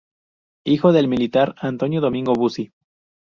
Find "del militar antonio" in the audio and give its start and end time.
0.93-2.01